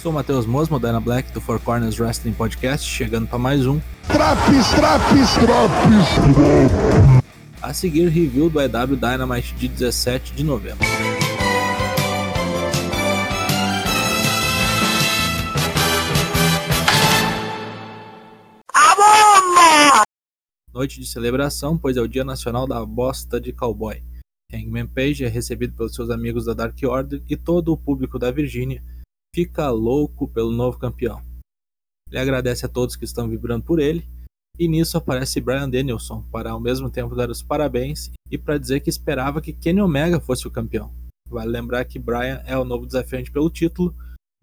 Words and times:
Sou 0.00 0.10
o 0.10 0.14
Matheus 0.14 0.46
Mosmo, 0.46 0.78
Dana 0.78 0.98
Black, 0.98 1.30
do 1.30 1.42
Four 1.42 1.60
Corners 1.60 2.00
Wrestling 2.00 2.32
Podcast, 2.32 2.88
chegando 2.88 3.28
para 3.28 3.38
mais 3.38 3.66
um. 3.66 3.78
Traps, 4.06 4.70
traps, 4.70 5.34
traps! 5.34 6.08
A 7.60 7.74
seguir, 7.74 8.08
review 8.08 8.48
do 8.48 8.58
EW 8.62 8.96
Dynamite 8.96 9.54
de 9.56 9.68
17 9.68 10.32
de 10.32 10.42
novembro. 10.42 10.78
Noite 20.72 20.98
de 20.98 21.04
celebração, 21.04 21.76
pois 21.76 21.98
é 21.98 22.00
o 22.00 22.08
Dia 22.08 22.24
Nacional 22.24 22.66
da 22.66 22.82
Bosta 22.86 23.38
de 23.38 23.52
Cowboy. 23.52 24.02
Hangman 24.50 24.86
Page 24.86 25.26
é 25.26 25.28
recebido 25.28 25.76
pelos 25.76 25.94
seus 25.94 26.08
amigos 26.08 26.46
da 26.46 26.54
Dark 26.54 26.78
Order 26.84 27.22
e 27.28 27.36
todo 27.36 27.70
o 27.70 27.76
público 27.76 28.18
da 28.18 28.30
Virgínia 28.30 28.82
fica 29.34 29.70
louco 29.70 30.28
pelo 30.28 30.52
novo 30.52 30.78
campeão. 30.78 31.22
Ele 32.10 32.18
agradece 32.18 32.66
a 32.66 32.68
todos 32.68 32.96
que 32.96 33.04
estão 33.04 33.28
vibrando 33.28 33.64
por 33.64 33.78
ele, 33.78 34.08
e 34.58 34.68
nisso 34.68 34.98
aparece 34.98 35.40
Brian 35.40 35.70
Danielson 35.70 36.22
para 36.30 36.50
ao 36.50 36.60
mesmo 36.60 36.90
tempo 36.90 37.14
dar 37.14 37.30
os 37.30 37.42
parabéns 37.42 38.10
e 38.30 38.36
para 38.36 38.58
dizer 38.58 38.80
que 38.80 38.90
esperava 38.90 39.40
que 39.40 39.52
Kenny 39.52 39.80
Omega 39.80 40.20
fosse 40.20 40.46
o 40.46 40.50
campeão. 40.50 40.92
Vale 41.28 41.50
lembrar 41.50 41.84
que 41.84 41.98
Brian 41.98 42.42
é 42.44 42.58
o 42.58 42.64
novo 42.64 42.84
desafiante 42.84 43.30
pelo 43.30 43.48
título 43.48 43.94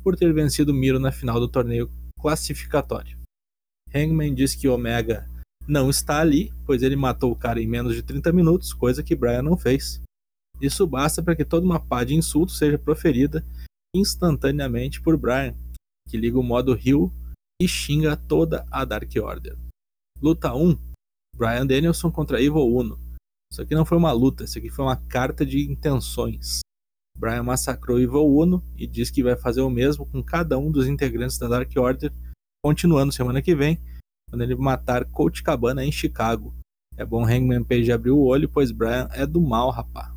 por 0.02 0.16
ter 0.16 0.34
vencido 0.34 0.74
Miro 0.74 1.00
na 1.00 1.12
final 1.12 1.40
do 1.40 1.48
torneio 1.48 1.92
classificatório. 2.20 3.18
Hangman 3.94 4.34
diz 4.34 4.56
que 4.56 4.68
Omega 4.68 5.30
não 5.68 5.90
está 5.90 6.22
ali, 6.22 6.52
pois 6.66 6.82
ele 6.82 6.96
matou 6.96 7.32
o 7.32 7.36
cara 7.36 7.62
em 7.62 7.68
menos 7.68 7.94
de 7.94 8.02
30 8.02 8.32
minutos, 8.32 8.74
coisa 8.74 9.04
que 9.04 9.16
Brian 9.16 9.42
não 9.42 9.58
fez. 9.58 10.02
Isso 10.62 10.88
basta 10.88 11.22
para 11.22 11.36
que 11.36 11.46
toda 11.46 11.66
uma 11.66 11.80
pá 11.80 12.04
de 12.04 12.16
insultos 12.16 12.58
seja 12.58 12.80
proferida 12.80 13.46
instantaneamente 13.98 15.02
por 15.02 15.18
Brian, 15.18 15.56
que 16.08 16.18
liga 16.18 16.38
o 16.38 16.44
modo 16.44 16.74
Rio 16.74 17.14
e 17.62 17.68
xinga 17.68 18.16
toda 18.16 18.66
a 18.72 18.86
Dark 18.86 19.12
Order. 19.22 19.58
Luta 20.22 20.54
1: 20.54 20.78
Brian 21.36 21.66
Danielson 21.66 22.12
contra 22.12 22.42
Evil 22.42 22.68
Uno. 22.68 23.00
Isso 23.52 23.62
aqui 23.62 23.74
não 23.74 23.86
foi 23.86 23.98
uma 23.98 24.12
luta, 24.12 24.44
isso 24.44 24.58
aqui 24.58 24.70
foi 24.70 24.86
uma 24.86 24.98
carta 24.98 25.46
de 25.46 25.70
intenções. 25.70 26.60
Brian 27.18 27.44
massacrou 27.44 28.00
Evil 28.00 28.28
Uno 28.28 28.64
e 28.76 28.86
diz 28.86 29.10
que 29.10 29.24
vai 29.24 29.36
fazer 29.36 29.62
o 29.62 29.70
mesmo 29.70 30.06
com 30.06 30.24
cada 30.24 30.58
um 30.58 30.72
dos 30.72 30.88
integrantes 30.88 31.38
da 31.38 31.48
Dark 31.48 31.72
Order, 31.76 32.14
continuando 32.64 33.14
semana 33.14 33.42
que 33.42 33.56
vem, 33.56 33.82
quando 34.30 34.42
ele 34.42 34.56
matar 34.56 35.06
Coach 35.06 35.42
Cabana 35.44 35.84
em 35.84 35.92
Chicago. 35.92 36.54
É 36.96 37.06
bom 37.06 37.24
Hangman 37.24 37.64
Page 37.64 37.92
abrir 37.92 38.12
o 38.12 38.24
olho, 38.24 38.50
pois 38.50 38.72
Brian 38.72 39.08
é 39.12 39.26
do 39.26 39.42
mal, 39.42 39.70
rapá. 39.70 40.17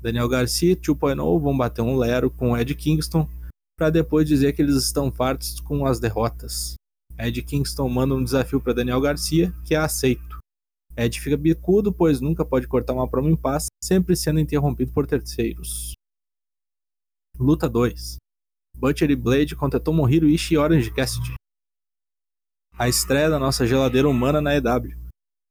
Daniel 0.00 0.28
Garcia 0.28 0.74
2.0 0.74 1.40
vão 1.40 1.56
bater 1.56 1.82
um 1.82 1.96
lero 1.96 2.30
com 2.30 2.56
Ed 2.56 2.74
Kingston 2.74 3.28
para 3.76 3.90
depois 3.90 4.26
dizer 4.26 4.52
que 4.52 4.62
eles 4.62 4.76
estão 4.76 5.10
fartos 5.12 5.60
com 5.60 5.86
as 5.86 6.00
derrotas. 6.00 6.74
Ed 7.18 7.42
Kingston 7.42 7.88
manda 7.88 8.14
um 8.14 8.24
desafio 8.24 8.60
para 8.60 8.72
Daniel 8.72 9.00
Garcia, 9.00 9.52
que 9.64 9.74
é 9.74 9.78
aceito. 9.78 10.38
Ed 10.96 11.20
fica 11.20 11.36
bicudo, 11.36 11.92
pois 11.92 12.20
nunca 12.20 12.44
pode 12.44 12.66
cortar 12.66 12.94
uma 12.94 13.08
promo 13.08 13.28
em 13.28 13.36
paz, 13.36 13.66
sempre 13.82 14.16
sendo 14.16 14.40
interrompido 14.40 14.92
por 14.92 15.06
terceiros. 15.06 15.92
Luta 17.38 17.68
2: 17.68 18.16
Butcher 18.76 19.10
e 19.10 19.16
Blade 19.16 19.54
contra 19.54 19.80
Tomohiro 19.80 20.26
Ishii 20.26 20.56
e 20.56 20.58
Orange 20.58 20.92
Cassidy. 20.92 21.34
A 22.78 22.88
estreia 22.88 23.28
da 23.28 23.38
nossa 23.38 23.66
geladeira 23.66 24.08
humana 24.08 24.40
na 24.40 24.54
EW. 24.56 25.09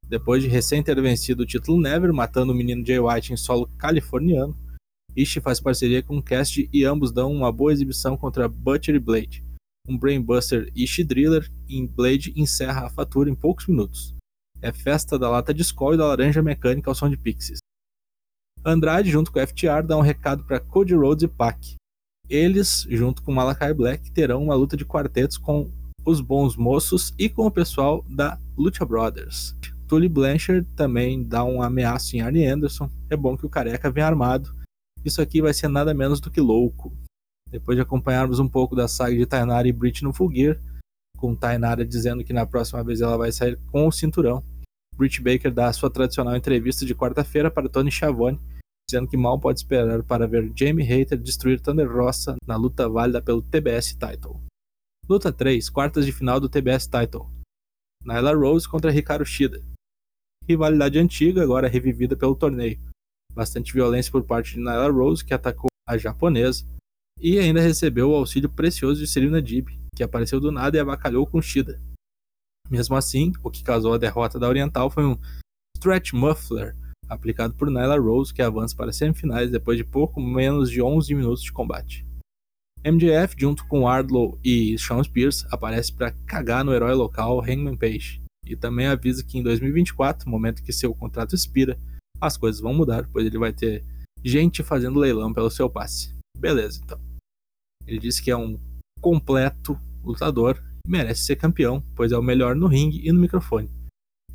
Depois 0.09 0.41
de 0.41 0.49
recém 0.49 0.81
ter 0.81 0.99
vencido 0.99 1.43
o 1.43 1.45
título 1.45 1.79
Never, 1.79 2.11
matando 2.11 2.51
o 2.51 2.55
menino 2.55 2.83
Jay 2.83 2.99
White 2.99 3.31
em 3.31 3.37
solo 3.37 3.69
californiano, 3.77 4.57
Ishii 5.15 5.39
faz 5.39 5.59
parceria 5.59 6.01
com 6.01 6.19
Cast 6.19 6.67
e 6.73 6.83
ambos 6.83 7.11
dão 7.11 7.31
uma 7.31 7.51
boa 7.51 7.71
exibição 7.71 8.17
contra 8.17 8.47
Butcher 8.47 8.95
e 8.95 8.99
Blade. 8.99 9.45
Um 9.87 9.95
Brainbuster 9.95 10.71
Ishii 10.75 11.05
Driller 11.05 11.51
em 11.67 11.85
Blade 11.85 12.33
encerra 12.35 12.87
a 12.87 12.89
fatura 12.89 13.29
em 13.29 13.35
poucos 13.35 13.67
minutos. 13.67 14.15
É 14.61 14.71
festa 14.71 15.17
da 15.17 15.29
lata 15.29 15.53
de 15.53 15.61
Skol 15.61 15.93
e 15.93 15.97
da 15.97 16.07
laranja 16.07 16.41
mecânica 16.41 16.89
ao 16.89 16.95
som 16.95 17.07
de 17.07 17.17
Pixies. 17.17 17.59
Andrade, 18.65 19.11
junto 19.11 19.31
com 19.31 19.39
o 19.39 19.47
FTR, 19.47 19.83
dá 19.85 19.95
um 19.95 20.01
recado 20.01 20.43
para 20.43 20.59
Cody 20.59 20.95
Rhodes 20.95 21.23
e 21.23 21.27
Pac. 21.27 21.75
Eles, 22.27 22.85
junto 22.89 23.21
com 23.21 23.31
Malakai 23.31 23.73
Black, 23.73 24.11
terão 24.11 24.43
uma 24.43 24.55
luta 24.55 24.75
de 24.75 24.85
quartetos 24.85 25.37
com 25.37 25.71
os 26.03 26.19
bons 26.19 26.57
moços 26.57 27.13
e 27.17 27.29
com 27.29 27.45
o 27.45 27.51
pessoal 27.51 28.03
da 28.09 28.39
Lucha 28.57 28.85
Brothers. 28.85 29.55
Tully 29.89 30.07
Blanchard 30.07 30.67
também 30.75 31.23
dá 31.23 31.43
um 31.43 31.63
ameaço 31.63 32.15
em 32.15 32.21
Arnie 32.21 32.45
Anderson. 32.45 32.91
É 33.09 33.17
bom 33.17 33.35
que 33.35 33.47
o 33.47 33.49
careca 33.49 33.89
venha 33.89 34.05
armado. 34.05 34.55
Isso 35.03 35.19
aqui 35.19 35.41
vai 35.41 35.51
ser 35.51 35.67
nada 35.67 35.95
menos 35.95 36.21
do 36.21 36.29
que 36.29 36.39
louco. 36.39 36.95
Depois 37.49 37.75
de 37.75 37.81
acompanharmos 37.81 38.37
um 38.37 38.47
pouco 38.47 38.75
da 38.75 38.87
saga 38.87 39.17
de 39.17 39.25
Tainara 39.25 39.67
e 39.67 39.71
Brit 39.71 40.03
no 40.03 40.13
Full 40.13 40.31
Gear, 40.31 40.61
com 41.17 41.35
Tainara 41.35 41.83
dizendo 41.83 42.23
que 42.23 42.31
na 42.31 42.45
próxima 42.45 42.83
vez 42.83 43.01
ela 43.01 43.17
vai 43.17 43.31
sair 43.31 43.57
com 43.71 43.87
o 43.87 43.91
cinturão, 43.91 44.43
Britt 44.95 45.23
Baker 45.23 45.51
dá 45.51 45.67
a 45.67 45.73
sua 45.73 45.89
tradicional 45.89 46.35
entrevista 46.35 46.85
de 46.85 46.93
quarta-feira 46.93 47.49
para 47.49 47.67
Tony 47.67 47.89
Schiavone, 47.89 48.39
dizendo 48.87 49.07
que 49.07 49.17
mal 49.17 49.39
pode 49.39 49.57
esperar 49.57 50.03
para 50.03 50.27
ver 50.27 50.51
Jamie 50.55 50.85
Hater 50.85 51.17
destruir 51.17 51.59
Thunder 51.59 51.91
Rosa 51.91 52.35
na 52.45 52.55
luta 52.55 52.87
válida 52.87 53.23
pelo 53.23 53.41
TBS 53.41 53.95
Title. 53.95 54.39
Luta 55.09 55.31
3, 55.31 55.67
quartas 55.71 56.05
de 56.05 56.11
final 56.11 56.39
do 56.39 56.47
TBS 56.47 56.85
Title. 56.85 57.27
Nyla 58.05 58.35
Rose 58.35 58.69
contra 58.69 58.93
Hikaru 58.93 59.25
Shida 59.25 59.63
rivalidade 60.49 60.97
antiga, 60.97 61.43
agora 61.43 61.67
revivida 61.67 62.17
pelo 62.17 62.35
torneio. 62.35 62.79
Bastante 63.33 63.71
violência 63.71 64.11
por 64.11 64.23
parte 64.23 64.55
de 64.55 64.59
Nyla 64.59 64.89
Rose, 64.89 65.23
que 65.23 65.33
atacou 65.33 65.69
a 65.87 65.95
japonesa, 65.95 66.65
e 67.21 67.37
ainda 67.37 67.61
recebeu 67.61 68.09
o 68.09 68.15
auxílio 68.15 68.49
precioso 68.49 68.99
de 68.99 69.07
Serena 69.07 69.39
Deeb, 69.41 69.67
que 69.95 70.01
apareceu 70.01 70.39
do 70.39 70.51
nada 70.51 70.75
e 70.75 70.79
abacalhou 70.79 71.27
com 71.27 71.41
Shida. 71.41 71.79
Mesmo 72.69 72.95
assim, 72.95 73.31
o 73.43 73.51
que 73.51 73.63
causou 73.63 73.93
a 73.93 73.97
derrota 73.97 74.39
da 74.39 74.47
Oriental 74.47 74.89
foi 74.89 75.05
um 75.05 75.17
stretch 75.77 76.13
muffler 76.13 76.75
aplicado 77.07 77.53
por 77.53 77.69
Nyla 77.69 77.99
Rose, 77.99 78.33
que 78.33 78.41
avança 78.41 78.75
para 78.75 78.91
semifinais 78.91 79.51
depois 79.51 79.77
de 79.77 79.83
pouco 79.83 80.19
menos 80.19 80.71
de 80.71 80.81
11 80.81 81.13
minutos 81.13 81.43
de 81.43 81.51
combate. 81.51 82.05
MJF, 82.83 83.35
junto 83.37 83.67
com 83.67 83.87
Ardlow 83.87 84.39
e 84.43 84.77
Sean 84.79 85.03
Spears, 85.03 85.45
aparece 85.51 85.93
para 85.93 86.11
cagar 86.25 86.63
no 86.63 86.73
herói 86.73 86.93
local 86.93 87.41
Hangman 87.41 87.75
Page 87.75 88.21
e 88.49 88.55
também 88.55 88.87
avisa 88.87 89.23
que 89.23 89.37
em 89.37 89.43
2024, 89.43 90.27
momento 90.27 90.63
que 90.63 90.73
seu 90.73 90.93
contrato 90.95 91.35
expira, 91.35 91.79
as 92.19 92.35
coisas 92.35 92.59
vão 92.59 92.73
mudar, 92.73 93.07
pois 93.13 93.25
ele 93.25 93.37
vai 93.37 93.53
ter 93.53 93.85
gente 94.25 94.63
fazendo 94.63 94.99
leilão 94.99 95.31
pelo 95.31 95.51
seu 95.51 95.69
passe. 95.69 96.15
Beleza, 96.35 96.81
então. 96.83 96.99
Ele 97.85 97.99
disse 97.99 98.21
que 98.23 98.31
é 98.31 98.35
um 98.35 98.59
completo 98.99 99.79
lutador 100.03 100.61
e 100.85 100.89
merece 100.89 101.25
ser 101.25 101.35
campeão, 101.35 101.83
pois 101.95 102.11
é 102.11 102.17
o 102.17 102.23
melhor 102.23 102.55
no 102.55 102.65
ringue 102.65 103.07
e 103.07 103.11
no 103.11 103.19
microfone. 103.19 103.69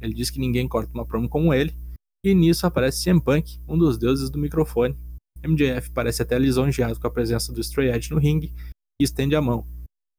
Ele 0.00 0.14
diz 0.14 0.30
que 0.30 0.38
ninguém 0.38 0.68
corta 0.68 0.94
uma 0.94 1.04
promo 1.04 1.28
como 1.28 1.52
ele, 1.52 1.76
e 2.24 2.34
nisso 2.34 2.66
aparece 2.66 3.02
CM 3.02 3.20
Punk, 3.20 3.60
um 3.66 3.76
dos 3.76 3.98
deuses 3.98 4.30
do 4.30 4.38
microfone. 4.38 4.96
MJF 5.44 5.90
parece 5.90 6.22
até 6.22 6.38
lisonjeado 6.38 6.98
com 7.00 7.06
a 7.06 7.10
presença 7.10 7.52
do 7.52 7.60
Stray 7.60 7.90
Edge 7.90 8.12
no 8.12 8.18
ringue 8.18 8.54
e 9.00 9.04
estende 9.04 9.34
a 9.34 9.42
mão. 9.42 9.66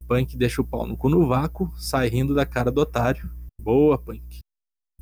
Punk 0.06 0.36
deixa 0.36 0.62
o 0.62 0.68
pau 0.68 0.86
no 0.86 0.98
cu 0.98 1.10
no 1.10 1.26
vácuo, 1.28 1.72
sai 1.78 2.10
rindo 2.10 2.36
da 2.36 2.46
cara 2.46 2.72
do 2.72 2.82
otário 2.82 3.32
Boa, 3.62 3.98
Punk. 3.98 4.40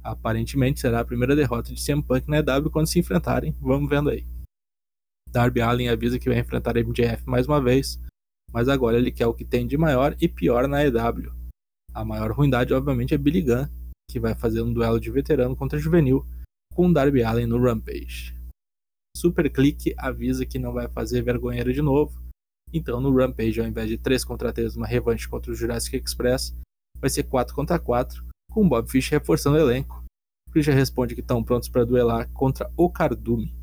Aparentemente 0.02 0.80
será 0.80 1.00
a 1.00 1.06
primeira 1.06 1.36
derrota 1.36 1.74
de 1.74 1.84
CM 1.84 2.04
Punk 2.04 2.28
na 2.28 2.40
EW 2.40 2.70
quando 2.70 2.88
se 2.88 3.00
enfrentarem. 3.00 3.56
Vamos 3.60 3.90
vendo 3.90 4.10
aí. 4.10 4.26
Darby 5.30 5.62
Allin 5.62 5.88
avisa 5.88 6.20
que 6.20 6.30
vai 6.30 6.40
enfrentar 6.40 6.76
MJF 6.76 7.26
mais 7.26 7.48
uma 7.48 7.62
vez, 7.62 8.00
mas 8.52 8.70
agora 8.70 8.98
ele 8.98 9.12
quer 9.12 9.28
o 9.28 9.34
que 9.34 9.44
tem 9.44 9.66
de 9.66 9.78
maior 9.78 10.16
e 10.22 10.28
pior 10.28 10.68
na 10.68 10.86
EW. 10.86 11.34
A 11.94 12.06
maior 12.06 12.32
ruindade, 12.32 12.74
obviamente, 12.74 13.14
é 13.14 13.18
Billy 13.18 13.42
Gunn, 13.42 13.68
que 14.10 14.20
vai 14.20 14.36
fazer 14.36 14.62
um 14.62 14.72
duelo 14.72 15.00
de 15.00 15.10
veterano 15.10 15.56
contra 15.56 15.80
juvenil 15.80 16.26
com 16.74 16.92
Darby 16.92 17.24
Allin 17.24 17.46
no 17.46 17.62
Rampage. 17.62 18.36
Super 19.16 19.50
Click 19.50 19.94
avisa 19.98 20.46
que 20.46 20.60
não 20.60 20.74
vai 20.74 20.88
fazer 20.88 21.22
vergonheiro 21.22 21.72
de 21.72 21.82
novo, 21.82 22.22
então 22.72 23.00
no 23.00 23.16
Rampage, 23.16 23.60
ao 23.60 23.68
invés 23.68 23.88
de 23.88 23.98
3 23.98 24.26
contra 24.26 24.52
3, 24.52 24.76
uma 24.76 24.88
revanche 24.88 25.28
contra 25.28 25.52
o 25.52 25.56
Jurassic 25.56 25.96
Express, 25.98 26.56
vai 27.00 27.10
ser 27.10 27.24
4 27.24 27.56
contra 27.56 27.78
4, 27.78 28.26
com 28.54 28.70
Bob 28.70 28.88
Fish 28.90 29.10
reforçando 29.10 29.58
o 29.58 29.60
elenco. 29.60 30.04
Fish 30.52 30.68
responde 30.68 31.16
que 31.16 31.22
estão 31.22 31.44
prontos 31.44 31.68
para 31.68 31.84
duelar 31.84 32.30
contra 32.32 32.72
o 32.78 32.90
Cardume. 32.90 33.54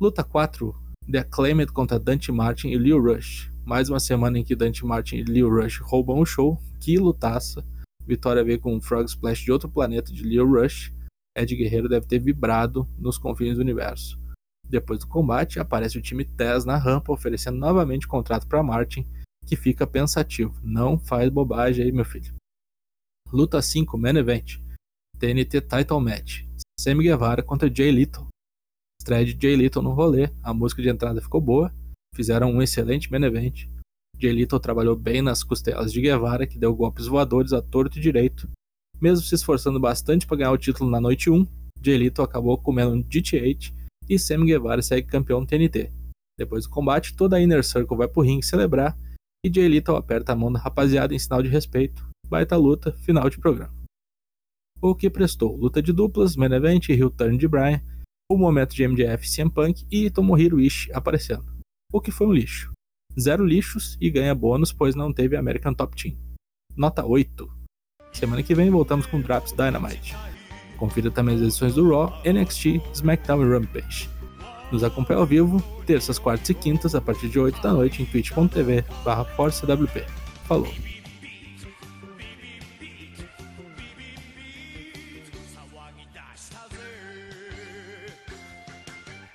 Luta 0.00 0.24
4: 0.24 0.74
The 1.10 1.18
Acclaimed 1.18 1.72
contra 1.72 2.00
Dante 2.00 2.32
Martin 2.32 2.68
e 2.68 2.78
Leo 2.78 3.00
Rush. 3.00 3.52
Mais 3.64 3.90
uma 3.90 4.00
semana 4.00 4.38
em 4.38 4.44
que 4.44 4.56
Dante 4.56 4.84
Martin 4.86 5.16
e 5.16 5.24
Leo 5.24 5.50
Rush 5.50 5.78
roubam 5.80 6.18
o 6.18 6.26
show. 6.26 6.58
Que 6.80 6.96
lutaça! 6.96 7.64
Vitória 8.06 8.42
veio 8.42 8.58
com 8.58 8.74
um 8.74 8.80
Frog 8.80 9.04
Splash 9.04 9.44
de 9.44 9.52
outro 9.52 9.68
planeta 9.68 10.12
de 10.12 10.22
Leo 10.24 10.48
Rush. 10.48 10.92
Ed 11.36 11.54
Guerreiro 11.54 11.88
deve 11.88 12.06
ter 12.06 12.18
vibrado 12.18 12.88
nos 12.98 13.18
confins 13.18 13.56
do 13.56 13.60
universo. 13.60 14.18
Depois 14.66 15.00
do 15.00 15.06
combate, 15.06 15.60
aparece 15.60 15.98
o 15.98 16.02
time 16.02 16.24
Tess 16.24 16.64
na 16.64 16.78
rampa 16.78 17.12
oferecendo 17.12 17.58
novamente 17.58 18.08
contrato 18.08 18.46
para 18.46 18.62
Martin, 18.62 19.06
que 19.44 19.54
fica 19.54 19.86
pensativo. 19.86 20.58
Não 20.62 20.98
faz 20.98 21.28
bobagem 21.28 21.84
aí, 21.84 21.92
meu 21.92 22.04
filho. 22.04 22.34
Luta 23.32 23.60
5 23.60 23.98
Main 23.98 24.18
Event 24.18 24.60
TNT 25.18 25.60
Title 25.60 26.00
Match 26.00 26.44
Sammy 26.78 27.02
Guevara 27.02 27.42
contra 27.42 27.68
Jay 27.68 27.90
Little. 27.90 28.28
Estreia 29.00 29.24
de 29.24 29.36
Jay 29.40 29.56
Little 29.56 29.82
no 29.82 29.90
rolê, 29.90 30.30
a 30.44 30.54
música 30.54 30.80
de 30.80 30.88
entrada 30.88 31.20
ficou 31.20 31.40
boa, 31.40 31.74
fizeram 32.14 32.52
um 32.52 32.62
excelente 32.62 33.10
main 33.10 33.24
event. 33.24 33.66
Jay 34.16 34.32
Little 34.32 34.60
trabalhou 34.60 34.94
bem 34.94 35.22
nas 35.22 35.42
costelas 35.42 35.92
de 35.92 36.00
Guevara, 36.00 36.46
que 36.46 36.56
deu 36.56 36.72
golpes 36.72 37.06
voadores 37.06 37.52
a 37.52 37.60
torto 37.60 37.98
e 37.98 38.00
direito. 38.00 38.48
Mesmo 39.00 39.24
se 39.26 39.34
esforçando 39.34 39.80
bastante 39.80 40.24
para 40.24 40.36
ganhar 40.36 40.52
o 40.52 40.58
título 40.58 40.88
na 40.88 41.00
noite 41.00 41.28
1, 41.28 41.44
Jay 41.82 41.98
Little 41.98 42.24
acabou 42.24 42.56
comendo 42.56 42.92
um 42.92 43.02
DT8 43.02 43.74
e 44.08 44.20
Sammy 44.20 44.46
Guevara 44.46 44.82
segue 44.82 45.08
campeão 45.08 45.44
TNT. 45.44 45.92
Depois 46.38 46.64
do 46.64 46.70
combate, 46.70 47.16
toda 47.16 47.36
a 47.36 47.42
Inner 47.42 47.64
Circle 47.64 47.96
vai 47.96 48.06
pro 48.06 48.22
ringue 48.22 48.46
celebrar 48.46 48.96
e 49.44 49.52
Jay 49.52 49.66
Little 49.66 49.96
aperta 49.96 50.32
a 50.32 50.36
mão 50.36 50.52
da 50.52 50.60
rapaziada 50.60 51.12
em 51.12 51.18
sinal 51.18 51.42
de 51.42 51.48
respeito. 51.48 52.06
Baita 52.28 52.56
luta, 52.56 52.92
final 52.92 53.30
de 53.30 53.38
programa. 53.38 53.74
O 54.80 54.94
que 54.94 55.08
prestou? 55.08 55.56
Luta 55.56 55.80
de 55.80 55.92
duplas, 55.92 56.36
main 56.36 56.52
event, 56.52 56.88
heel 56.88 57.10
turn 57.10 57.38
de 57.38 57.48
Bryan, 57.48 57.80
o 58.28 58.36
momento 58.36 58.74
de 58.74 58.86
MJF, 58.86 59.26
CM 59.28 59.50
Punk 59.50 59.86
e 59.90 60.10
Tomohiro 60.10 60.60
Ishii 60.60 60.92
aparecendo. 60.92 61.46
O 61.92 62.00
que 62.00 62.10
foi 62.10 62.26
um 62.26 62.32
lixo. 62.32 62.72
Zero 63.18 63.44
lixos 63.44 63.96
e 64.00 64.10
ganha 64.10 64.34
bônus, 64.34 64.72
pois 64.72 64.94
não 64.94 65.12
teve 65.12 65.36
American 65.36 65.72
Top 65.72 65.96
Team. 65.96 66.16
Nota 66.76 67.06
8. 67.06 67.48
Semana 68.12 68.42
que 68.42 68.54
vem 68.54 68.68
voltamos 68.68 69.06
com 69.06 69.20
Drops 69.20 69.52
Dynamite. 69.52 70.16
Confira 70.76 71.10
também 71.10 71.36
as 71.36 71.40
edições 71.40 71.74
do 71.74 71.88
Raw, 71.88 72.12
NXT, 72.24 72.82
SmackDown 72.92 73.42
e 73.42 73.48
Rampage. 73.48 74.10
Nos 74.70 74.84
acompanhe 74.84 75.20
ao 75.20 75.26
vivo, 75.26 75.62
terças, 75.86 76.18
quartas 76.18 76.50
e 76.50 76.54
quintas, 76.54 76.94
a 76.94 77.00
partir 77.00 77.28
de 77.28 77.38
8 77.38 77.62
da 77.62 77.72
noite, 77.72 78.02
em 78.02 78.06
twitch.tv/forcewp. 78.06 80.04
Falou! 80.44 80.74